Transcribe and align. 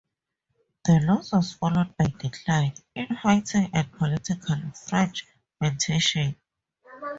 The 0.85 0.99
loss 1.03 1.31
was 1.31 1.53
followed 1.53 1.95
by 1.95 2.05
decline, 2.17 2.73
infighting 2.95 3.69
and 3.71 3.91
political 3.91 4.57
fragmentation. 4.71 6.37